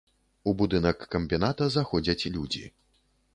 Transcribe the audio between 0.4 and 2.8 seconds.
У будынак камбіната заходзяць людзі.